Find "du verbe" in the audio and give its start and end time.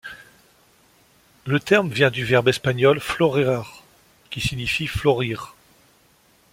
2.09-2.47